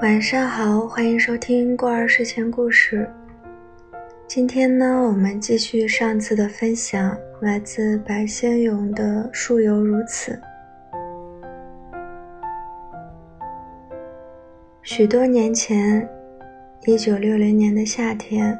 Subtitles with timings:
[0.00, 3.10] 晚上好，欢迎收听过儿睡前故事。
[4.28, 10.32] 今天呢，我们继续上次的分享，来自白先勇的《树犹如此》。
[14.84, 16.08] 许多年前，
[16.86, 18.56] 一九六零年的夏天，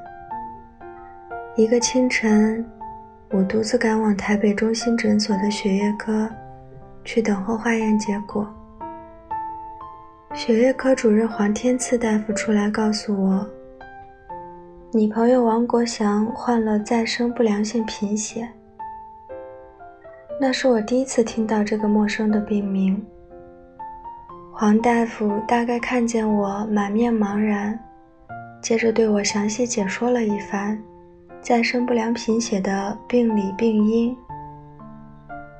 [1.55, 2.68] 一个清晨，
[3.30, 6.28] 我独自赶往台北中心诊所的血液科，
[7.05, 8.52] 去等候化验结果。
[10.34, 13.46] 血液科主任黄天赐大夫出来告诉我
[14.92, 18.46] ：“你朋友王国祥患了再生不良性贫血。”
[20.38, 23.02] 那是我第一次听到这个陌生的病名。
[24.52, 27.79] 黄大夫大概看见我满面茫然，
[28.60, 30.79] 接着对我详细解说了一番
[31.40, 34.16] 再生不良贫血的病理病因。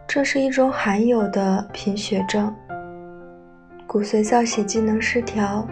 [0.07, 2.55] 这是一种罕有的贫血症。
[3.89, 5.67] 骨髓造血机能失调，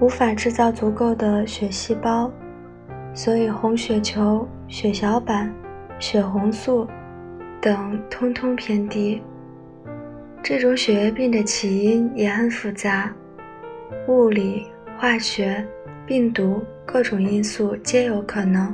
[0.00, 2.30] 无法制造足够的血细胞，
[3.12, 5.52] 所以红血球、血小板、
[5.98, 6.86] 血红素
[7.60, 9.20] 等通通偏低。
[10.40, 13.12] 这种血液病的起因也很复杂，
[14.06, 15.66] 物理、化学、
[16.06, 18.72] 病毒各种因素皆有可能。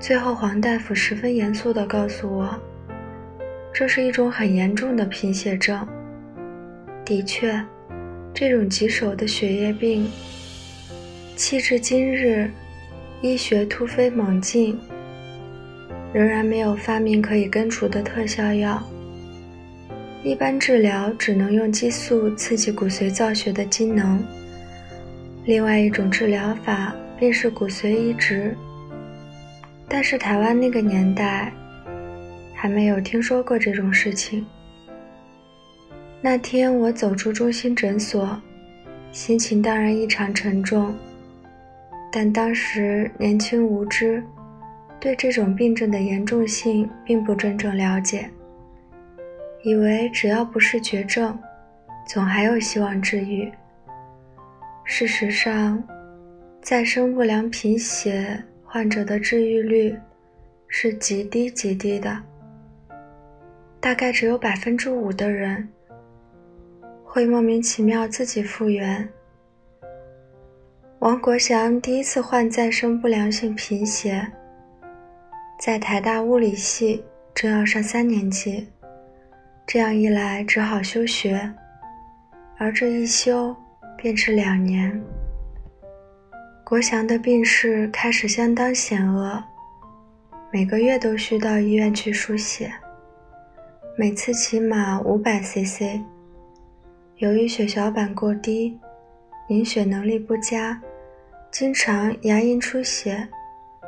[0.00, 2.58] 最后，黄大夫十分严肃地告诉我，
[3.70, 5.86] 这是一种很严重的贫血症。
[7.04, 7.60] 的确，
[8.32, 10.08] 这种棘手的血液病，
[11.34, 12.48] 期至今日，
[13.20, 14.78] 医学突飞猛进，
[16.12, 18.82] 仍然没有发明可以根除的特效药。
[20.22, 24.24] 一般治疗只能用激素刺激骨髓造血的机能，
[25.44, 28.56] 另外一种治疗法便是骨髓移植。
[29.88, 31.52] 但是台湾那个年代，
[32.54, 34.46] 还没有听说过这种事情。
[36.24, 38.40] 那天我走出中心诊所，
[39.10, 40.94] 心情当然异常沉重。
[42.12, 44.22] 但当时年轻无知，
[45.00, 48.30] 对这种病症的严重性并不真正了解，
[49.64, 51.36] 以为只要不是绝症，
[52.06, 53.50] 总还有希望治愈。
[54.84, 55.82] 事实上，
[56.60, 59.92] 再生不良贫血患者的治愈率
[60.68, 62.16] 是极低极低的，
[63.80, 65.68] 大概只有百分之五的人。
[67.14, 69.06] 会莫名其妙自己复原。
[71.00, 74.26] 王国祥第一次患再生不良性贫血，
[75.60, 78.66] 在台大物理系正要上三年级，
[79.66, 81.52] 这样一来只好休学，
[82.56, 83.54] 而这一休
[83.94, 84.98] 便是两年。
[86.64, 89.44] 国祥的病势开始相当险恶，
[90.50, 92.72] 每个月都需到医院去输血，
[93.98, 96.00] 每次起码五百 cc。
[97.22, 98.76] 由于血小板过低，
[99.46, 100.82] 凝血能力不佳，
[101.52, 103.28] 经常牙龈出血，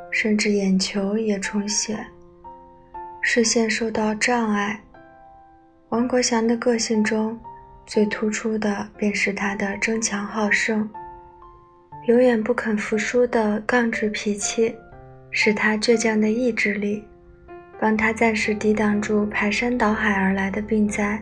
[0.09, 1.99] 甚至眼球也充血，
[3.21, 4.81] 视线受到障碍。
[5.89, 7.37] 王国祥的个性中
[7.85, 10.89] 最突出的便是他的争强好胜，
[12.07, 14.73] 永远不肯服输的刚直脾气，
[15.33, 17.03] 是他倔强的意志力，
[17.81, 21.21] 帮他暂时抵挡住排山倒海而来的病灾。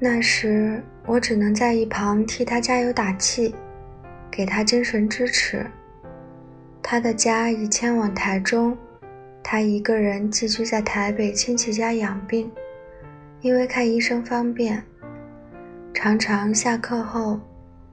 [0.00, 3.52] 那时，我只能在一旁替他加油打气，
[4.30, 5.66] 给他精神支持。
[6.80, 8.78] 他的家已迁往台中，
[9.42, 12.48] 他一个人寄居在台北亲戚家养病，
[13.40, 14.80] 因为看医生方便。
[15.92, 17.40] 常常下课后，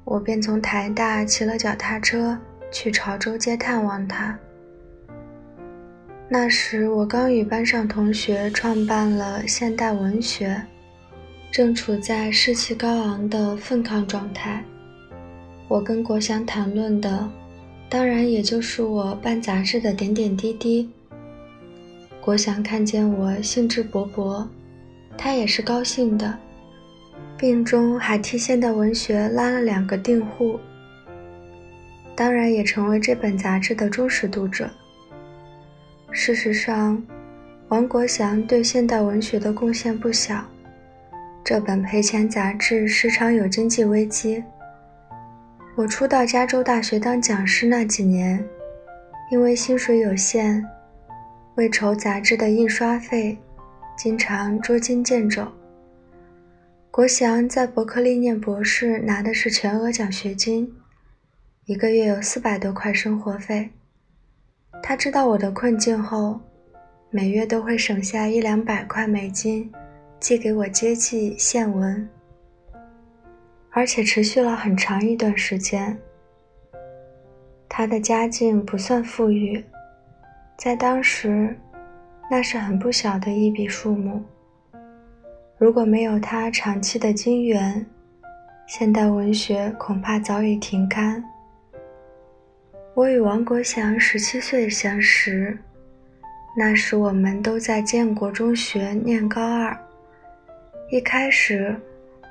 [0.03, 2.37] 我便从台大骑了脚踏车
[2.69, 4.37] 去潮州街探望他。
[6.29, 10.61] 那时，我刚与班上同学创办了现代文学。
[11.55, 14.61] 正处在士气高昂的奋抗状态，
[15.69, 17.31] 我跟国祥谈论的，
[17.87, 20.89] 当然也就是我办杂志的点点滴滴。
[22.19, 24.45] 国祥看见我兴致勃勃，
[25.17, 26.37] 他也是高兴的，
[27.37, 30.59] 病中还替现代文学拉了两个订户，
[32.17, 34.69] 当然也成为这本杂志的忠实读者。
[36.11, 37.01] 事实上，
[37.69, 40.43] 王国祥对现代文学的贡献不小。
[41.45, 44.43] 这本赔钱杂志时常有经济危机。
[45.75, 48.43] 我初到加州大学当讲师那几年，
[49.29, 50.65] 因为薪水有限，
[51.53, 53.37] 为筹杂志的印刷费，
[53.95, 55.45] 经常捉襟见肘。
[56.89, 60.75] 国祥在伯克利念博士，拿的是全额奖学金，
[61.65, 63.69] 一个月有四百多块生活费。
[64.81, 66.41] 他知道我的困境后，
[67.11, 69.71] 每月都会省下一两百块美金。
[70.19, 72.07] 寄给我接济献文，
[73.69, 75.97] 而且持续了很长一段时间。
[77.69, 79.63] 他的家境不算富裕，
[80.57, 81.55] 在当时，
[82.31, 84.23] 那是很不小的一笔数目。
[85.57, 87.85] 如果没有他长期的经援，
[88.65, 91.23] 现代文学恐怕早已停刊。
[92.93, 95.57] 我与王国祥十七岁相识，
[96.57, 99.77] 那时我们都在建国中学念高二。
[100.91, 101.75] 一开始，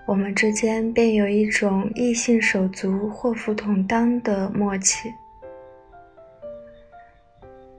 [0.06, 5.12] 我们之间便有一种异性手足祸福同当的默契。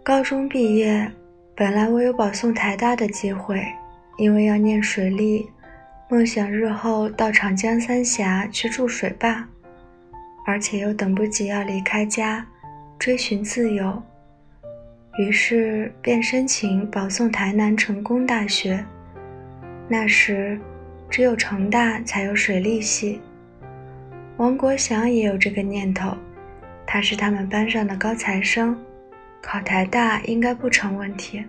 [0.03, 1.09] 高中毕业，
[1.55, 3.65] 本来我有保送台大的机会，
[4.17, 5.49] 因为要念水利，
[6.09, 9.47] 梦想日后到长江三峡去筑水坝，
[10.45, 12.45] 而且又等不及要离开家。
[12.99, 14.03] 追寻自由，
[15.19, 18.83] 于是便申请保送台南成功大学。
[19.87, 20.59] 那时，
[21.09, 23.21] 只有成大才有水利系。
[24.37, 26.15] 王国祥也有这个念头，
[26.85, 28.75] 他是他们班上的高材生，
[29.41, 31.43] 考台大应该不成问题。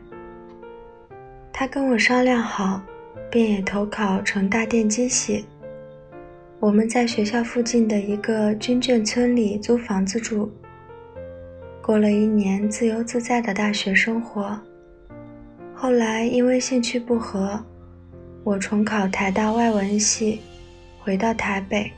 [1.53, 2.83] 他跟我商量好，
[3.31, 5.47] 便也投考成大电机系。
[6.61, 10.53] 我们在学校附近的一个军眷村里租房子住。
[11.83, 14.61] 过了一年自由自在的大学生活，
[15.75, 17.65] 后来因为兴趣不合，
[18.47, 20.41] 我重考台大外文系，
[21.01, 21.91] 回到台北。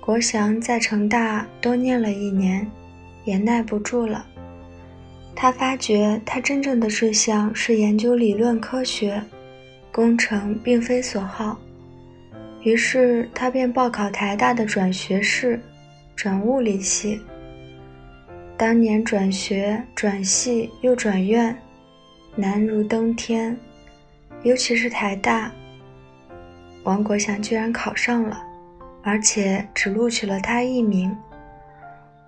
[0.00, 2.66] 国祥在成大多念了一年，
[3.24, 4.24] 也耐不住了。
[5.36, 9.22] 他发觉他真正的志向是研究理论科学，
[9.92, 11.58] 工程并非所好，
[12.62, 15.60] 于是他便报考台大的转学士，
[16.16, 17.20] 转物理系。
[18.56, 21.54] 当年转学、转系又转院，
[22.36, 23.54] 难如登天。
[24.42, 25.52] 尤其是台大，
[26.84, 28.40] 王国祥居然考上了，
[29.02, 31.14] 而且只录取了他一名。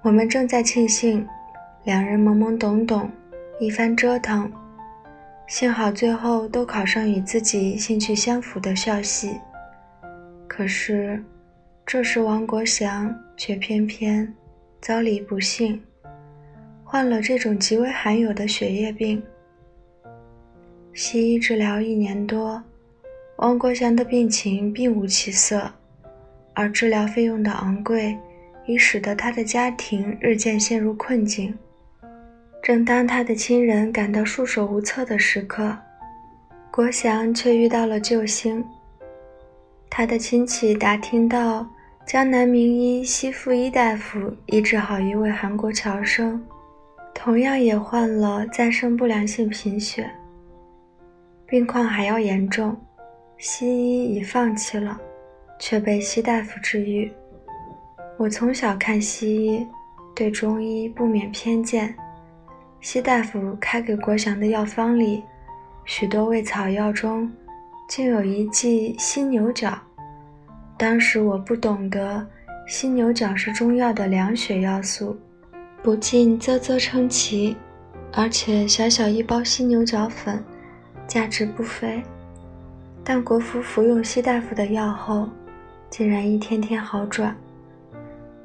[0.02, 1.26] 我们正在庆幸，
[1.84, 3.10] 两人懵懵懂懂，
[3.60, 4.50] 一番折腾，
[5.46, 9.38] 幸好最后都考上与自己兴趣相符的校系。
[10.48, 11.22] 可是，
[11.86, 14.34] 这时王国祥却偏偏
[14.80, 15.80] 遭离不幸。
[16.84, 19.22] 患了这种极为罕有的血液病，
[20.92, 22.62] 西医治疗一年多，
[23.36, 25.70] 王国祥的病情并无起色，
[26.52, 28.16] 而治疗费用的昂贵，
[28.66, 31.56] 已使得他的家庭日渐陷入困境。
[32.62, 35.74] 正当他的亲人感到束手无策的时刻，
[36.70, 38.62] 国祥却遇到了救星。
[39.88, 41.66] 他的亲戚打听到
[42.04, 46.44] 江南名医西富一大夫医治好一位韩国侨生。
[47.14, 50.08] 同样也患了再生不良性贫血，
[51.50, 52.76] 病况还要严重，
[53.36, 54.96] 西医已放弃了，
[55.58, 57.10] 却被西大夫治愈。
[58.16, 59.66] 我从小看西医，
[60.14, 61.92] 对中医不免偏见。
[62.80, 65.24] 西大夫开给国祥的药方里，
[65.84, 67.28] 许多味草药中，
[67.88, 69.76] 竟有一剂犀牛角。
[70.78, 72.24] 当时我不懂得，
[72.68, 75.18] 犀牛角是中药的凉血要素。
[75.82, 77.56] 不禁啧啧称奇，
[78.12, 80.40] 而且小小一包犀牛角粉，
[81.10, 82.00] 价值不菲。
[83.02, 85.28] 但国服服用西大夫的药后，
[85.90, 87.36] 竟然一天天好转，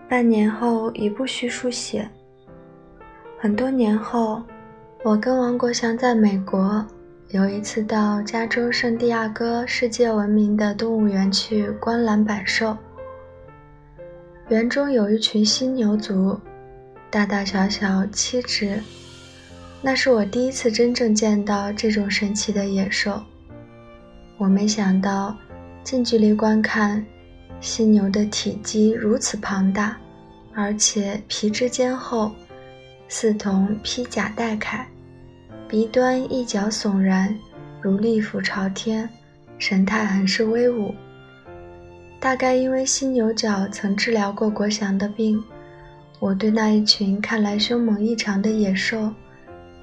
[0.10, 2.10] 半年后已不需输血。
[3.38, 4.42] 很多年后，
[5.04, 6.84] 我跟王国祥在美国
[7.30, 12.76] 有一次到加州圣地亚哥世界闻名的动物园去观览百兽，
[14.50, 16.40] 园中有一群犀牛族。
[17.12, 18.82] 大大小小七只，
[19.86, 23.22] 那是我第一次真正见到这种神奇的野兽。
[24.36, 25.38] 我没想到，
[25.84, 27.06] 近距离观看，
[27.62, 29.96] 犀牛的体积如此庞大，
[30.56, 32.32] 而且皮质坚厚，
[33.08, 34.86] 似同披甲戴铠，
[35.68, 37.38] 鼻端一角耸然，
[37.80, 39.08] 如立斧朝天，
[39.60, 40.96] 神态很是威武。
[42.20, 45.40] 大概因为犀牛角曾治疗过国祥的病。
[46.20, 49.14] 我对那一群看来凶猛异常的野兽，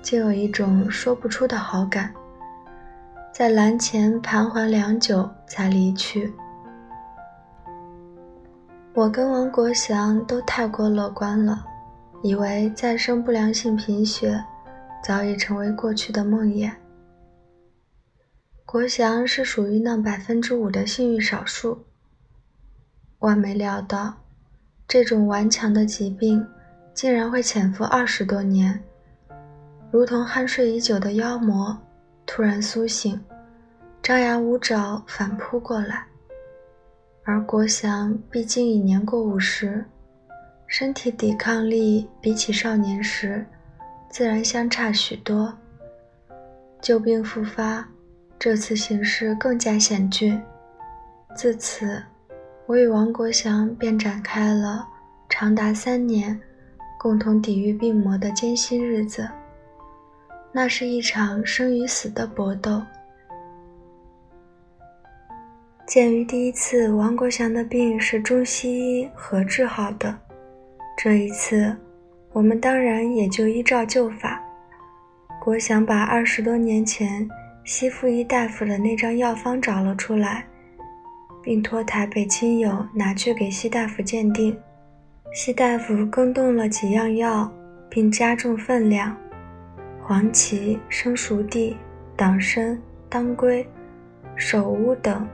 [0.02, 2.12] 竟有一种说不出的好感。
[3.32, 6.34] 在栏前盘桓良久，才离去。
[8.94, 11.64] 我跟王国祥都太过乐观了，
[12.22, 14.44] 以为再生不良性贫血
[15.02, 16.70] 早已成为过去的梦魇。
[18.66, 21.86] 国祥是属于那百分之五的幸运少数。
[23.20, 24.14] 万没料到。
[24.88, 26.46] 这种顽强的疾病，
[26.92, 28.82] 竟然会潜伏二十多年，
[29.92, 31.76] 如同酣睡已久的妖魔，
[32.24, 33.22] 突然苏醒，
[34.02, 36.06] 张牙舞爪反扑过来。
[37.24, 39.84] 而国祥毕竟已年过五十，
[40.66, 43.44] 身体抵抗力比起少年时，
[44.08, 45.52] 自然相差许多。
[46.80, 47.86] 旧病复发，
[48.38, 50.40] 这次形势更加险峻。
[51.36, 52.02] 自此，
[52.64, 54.88] 我与王国祥便展开了
[55.28, 56.40] 长达三年
[56.98, 59.28] 共同抵御病魔的艰辛日子。
[60.52, 62.82] 那是一场生与死的搏斗。
[65.86, 70.16] 鉴于第一次王国祥的病是中西医合治好的，
[70.96, 71.74] 这一次
[72.32, 74.40] 我们当然也就依照旧法。
[75.40, 77.28] 国祥把二十多年前
[77.64, 80.46] 西附一大夫的那张药方找了出来，
[81.42, 84.56] 并托台北亲友拿去给西大夫鉴定。
[85.34, 87.50] 西大夫更动了几样药，
[87.90, 89.16] 并加重分量：
[90.04, 91.76] 黄芪、生熟地、
[92.16, 92.76] 党参、
[93.08, 93.66] 当归、
[94.34, 95.26] 首乌等，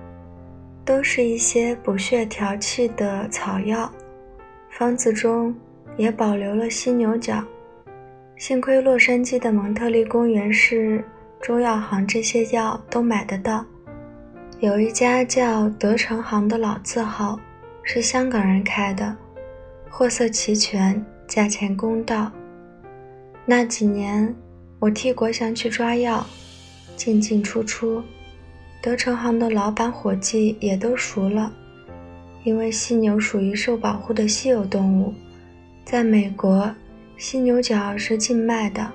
[0.84, 3.90] 都是一些补血调气的草药。
[4.70, 5.54] 方子中
[5.96, 7.42] 也保留了犀牛角。
[8.36, 11.02] 幸亏洛杉矶的蒙特利公园是
[11.40, 13.64] 中药行，这些药都买得到。
[14.60, 17.40] 有一家叫德成行的老字号，
[17.82, 19.16] 是香港人开的，
[19.88, 22.30] 货色齐全，价钱公道。
[23.44, 24.32] 那几年，
[24.80, 26.26] 我替国祥去抓药，
[26.96, 28.02] 进进出出，
[28.80, 31.52] 德成行的老板伙计也都熟了。
[32.44, 35.12] 因为犀牛属于受保护的稀有动物，
[35.84, 36.72] 在美国。
[37.16, 38.92] 犀牛角是禁卖的。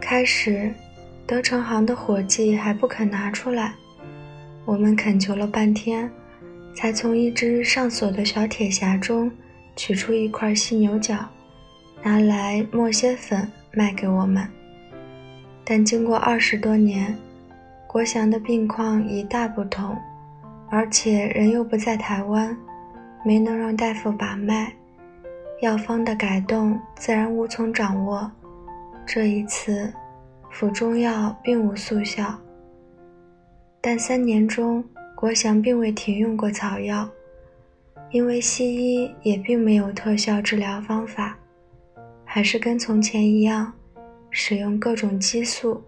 [0.00, 0.72] 开始，
[1.26, 3.74] 德成行的伙计还不肯拿出来，
[4.64, 6.08] 我们恳求了半天，
[6.76, 9.28] 才从一只上锁的小铁匣中
[9.74, 11.18] 取出一块犀牛角，
[12.04, 14.48] 拿来磨些粉卖给我们。
[15.68, 17.12] 但经过二十多年，
[17.88, 19.96] 国祥的病况已大不同，
[20.70, 22.56] 而且人又不在台湾，
[23.24, 24.72] 没能让大夫把脉。
[25.62, 28.30] 药方的改动自然无从掌握。
[29.04, 29.92] 这一次，
[30.50, 32.38] 服中药并无速效。
[33.80, 34.84] 但三年中，
[35.16, 37.08] 国祥并未停用过草药，
[38.10, 41.36] 因为西医也并没有特效治疗方法，
[42.24, 43.72] 还是跟从前一样，
[44.38, 45.82] 使用各种激素。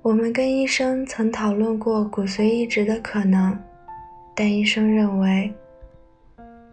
[0.00, 3.58] 我们跟医生曾讨论过骨髓移植的可能，
[4.32, 5.52] 但医生认为。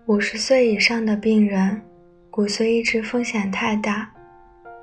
[0.06, 1.82] 五十岁以上的病人，
[2.30, 4.08] 骨髓移植风险太大，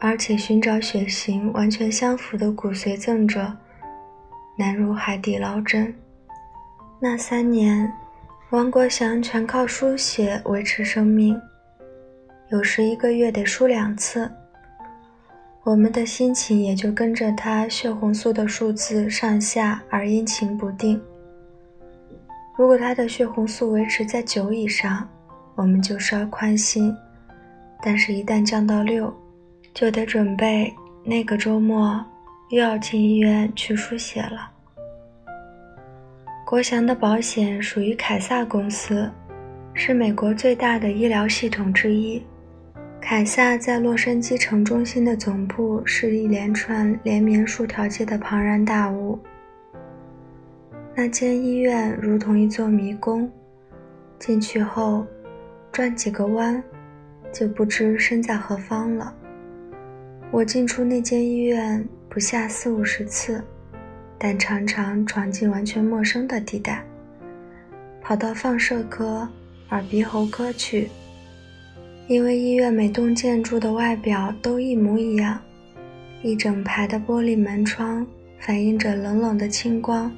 [0.01, 3.57] 而且寻找血型完全相符的骨髓赠者，
[4.59, 5.95] 难如海底捞针。
[6.99, 7.93] 那三年，
[8.51, 11.41] 王国祥全靠输血维持生命，
[12.51, 14.29] 有时一个月得输两次。
[15.65, 21.01] 我们的心情也就跟着他血红素的数字上下而阴晴不定。
[22.59, 25.09] 如果他的血红素维持在九以上，
[25.55, 26.93] 我们就稍宽心；
[27.81, 29.15] 但是，一旦降到六，
[29.73, 32.05] 就得准备那个周末
[32.51, 34.51] 又要进医院去输血了。
[36.45, 39.09] 国祥的保险属于凯撒公司，
[39.75, 42.21] 是美国最大的医疗系统之一。
[43.05, 49.19] 凯撒在洛杉矶城中心的总部是一连串连绵数条街的庞然大物。
[50.95, 53.29] 那间医院如同一座迷宫，
[54.21, 55.05] 进去后
[55.73, 56.63] 转几个弯，
[57.33, 59.13] 就不知身在何方了。
[60.31, 63.43] 我进出那间医院不下四五十次，
[64.17, 66.83] 但常常闯进完全陌生的地带，
[68.01, 69.29] 跑到放射科、
[69.71, 70.89] 耳鼻喉科去，
[72.09, 75.41] 因为医院每栋建筑的外表都一模一样，
[76.23, 78.07] 一整排的玻璃门窗
[78.41, 80.13] 反映着冷冷的清光。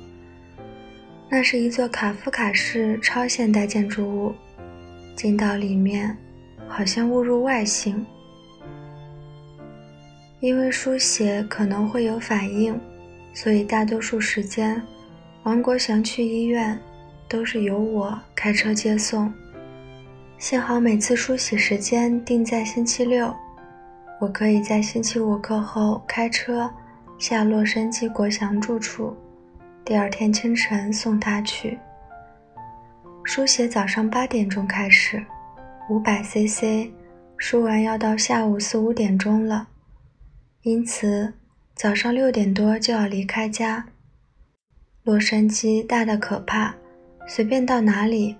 [1.28, 4.34] 那是一座卡夫卡式超现代建筑物，
[5.14, 6.16] 进到里面，
[6.66, 8.04] 好像误入外星。
[10.40, 12.78] 因为输血可能会有反应，
[13.32, 14.80] 所以大多数时间，
[15.42, 16.78] 王国祥去医院
[17.28, 19.32] 都是由我开车接送。
[20.44, 23.34] 幸好每次输血时间定在星期六，
[24.20, 26.70] 我可以在星期五课后开车
[27.18, 29.16] 下洛杉矶国祥住处。
[29.86, 31.78] 第二天清晨送他去。
[33.24, 35.24] 输血早上八点钟开始，
[35.88, 36.90] 五百 cc，
[37.38, 39.68] 输完要到下午四五点钟了，
[40.60, 41.32] 因此
[41.74, 43.86] 早上六点多就要离开家。
[45.04, 46.74] 洛杉矶大的可怕，
[47.26, 48.36] 随便到哪里，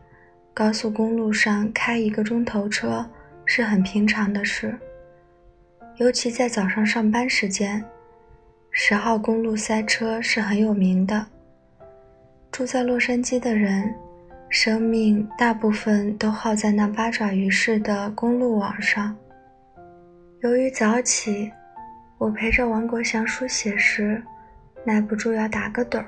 [0.55, 3.05] 高速公路上开一个钟头车
[3.45, 4.79] 是很平常的事，
[5.97, 7.85] 尤其在早上上班时间，
[8.71, 11.27] 十号公路塞车是很有名的。
[12.53, 13.93] 住在洛杉矶的人
[14.49, 19.17] 生命大部分都耗在那八爪鱼似的公路网上。
[20.43, 21.51] 由于早起，
[22.17, 24.23] 我陪着王国祥书写时，
[24.85, 26.07] 耐不住要打个盹儿。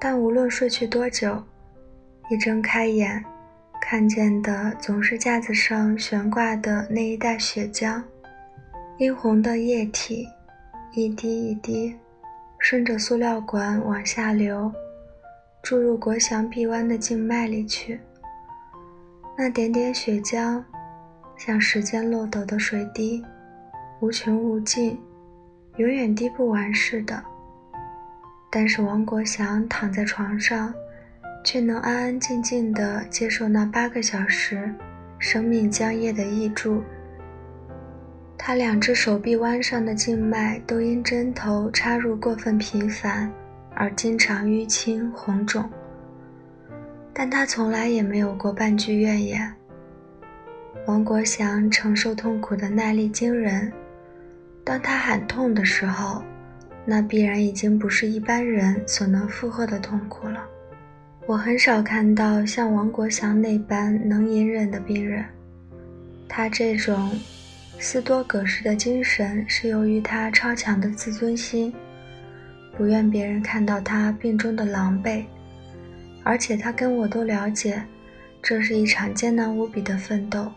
[0.00, 1.44] 但无论睡去多久，
[2.30, 3.22] 一睁开眼，
[3.84, 8.00] 看见的总是架子上悬挂的那一袋血浆，
[8.96, 10.26] 殷红的液体，
[10.92, 11.94] 一滴一滴，
[12.58, 14.72] 顺着塑料管往下流。
[15.62, 18.00] 注入国祥臂弯的静脉里去。
[19.36, 20.62] 那点点血浆，
[21.36, 23.22] 像时间漏斗的水滴，
[24.00, 24.98] 无穷无尽，
[25.76, 27.22] 永远滴不完似的。
[28.50, 30.72] 但是王国祥躺在床上，
[31.44, 34.72] 却能安安静静地接受那八个小时
[35.18, 36.82] 生命浆液的溢注。
[38.36, 43.32] 他两只手臂弯上的静脉都因针头插入过分频繁。
[43.74, 45.68] 而经常淤青红肿，
[47.10, 49.50] 但他从来也没有过半句怨言。
[50.86, 53.72] 王国祥承受痛苦的耐力惊人，
[54.62, 56.22] 当他喊痛的时候，
[56.84, 60.46] 那必然已经不是一般人所能负荷的痛苦了。
[61.32, 65.24] 我很少看到像王国祥那般能隐忍的病人，
[66.28, 67.10] 他这种
[67.78, 71.72] 斯多葛式的精神是由于他超强的自尊心。
[72.76, 75.24] 不愿别人看到他病中的狼狈，
[76.22, 77.82] 而且他跟我都了解，
[78.42, 80.52] 这是一场艰难无比的奋斗，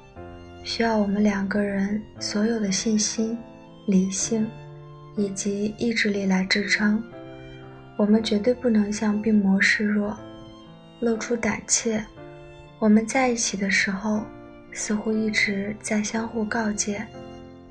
[0.62, 3.38] 需要我们两个人所有的信心、
[3.88, 4.46] 理性
[5.16, 7.02] 以及意志力来支撑。
[7.96, 10.18] 我们绝对不能向病魔示弱，
[11.06, 12.04] 露出胆怯。
[12.80, 14.24] 我们在一起的时候，
[14.72, 17.06] 似乎一直在相互告诫，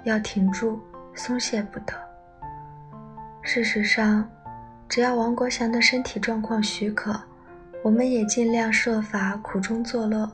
[0.04, 0.78] 要挺住，
[1.16, 1.92] 松懈不得。
[3.42, 4.30] 事实上，
[4.88, 7.20] 只要王国祥的身体状况许可，
[7.82, 10.30] 我们也尽量设法苦中作乐。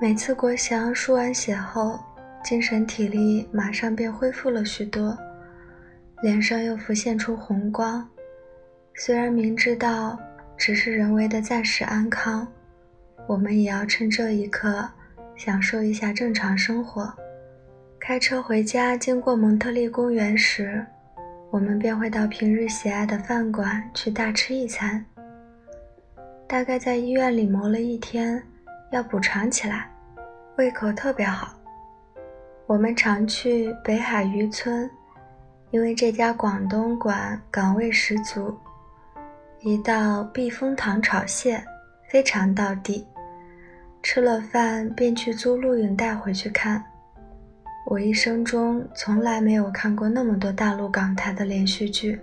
[0.00, 2.00] 每次国祥输完血后，
[2.42, 5.14] 精神体力马上便恢复了许多，
[6.22, 8.08] 脸上又浮现出红光。
[8.94, 10.18] 虽然明知道
[10.58, 12.46] 只是人为的暂时安康，
[13.28, 14.86] 我们也要趁这一刻
[15.36, 17.10] 享受一下正常生活。
[18.00, 20.84] 开车回家，经过蒙特利公园时。
[21.50, 25.02] 我们便会到平日喜爱的饭馆去大吃一餐。
[26.46, 28.42] 大概在医院里磨了一天，
[28.92, 29.90] 要补偿起来，
[30.58, 31.54] 胃口特别好。
[32.66, 34.90] 我们常去北海渔村，
[35.70, 38.54] 因为这家广东馆港味十足，
[39.60, 41.62] 一道避风塘炒蟹
[42.08, 43.06] 非常到地。
[44.02, 46.82] 吃了饭便去租录影带回去看。
[47.84, 52.20] 我一生中从来没有看过那么多大陆港台的连续剧，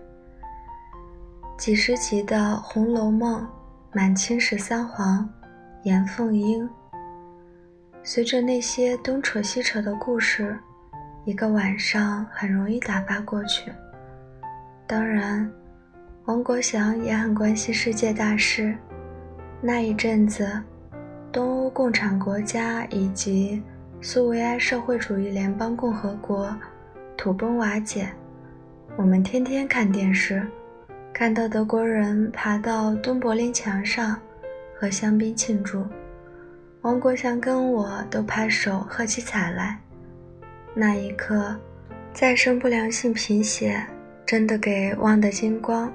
[1.57, 3.41] 几十集的《红楼梦》
[3.91, 5.19] 《满清十三皇》
[5.83, 6.63] 《严凤英》，
[8.03, 10.57] 随着那些东扯西扯的故事，
[11.25, 13.71] 一个晚上很容易打发过去。
[14.87, 15.51] 当然，
[16.25, 18.75] 王国祥也很关心世界大事。
[19.61, 20.59] 那一阵子，
[21.31, 23.61] 东欧共产国家以及。
[24.01, 26.55] 苏维埃社会主义联邦共和国
[27.17, 28.07] 土崩瓦解，
[28.95, 30.45] 我们天天看电视，
[31.11, 34.19] 看到德国人爬到东柏林墙上
[34.77, 35.83] 和香槟庆祝，
[36.81, 39.79] 王国祥跟我都拍手喝起彩来。
[40.75, 41.55] 那一刻，
[42.13, 43.81] 再生不良性贫血
[44.23, 45.91] 真的给忘得精光。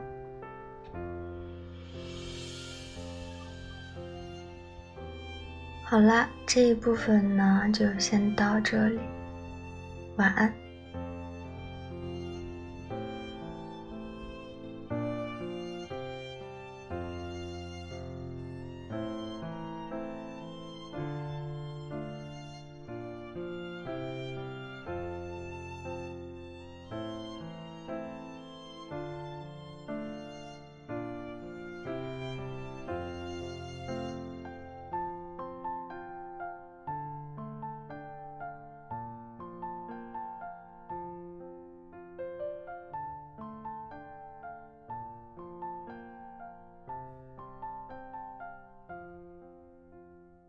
[5.90, 9.00] 好啦，这一部分呢就先到这里，
[10.18, 10.55] 晚安。